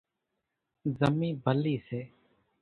زمِي 0.99 1.29
ڀلِي 1.43 1.75
سي۔ 1.87 2.01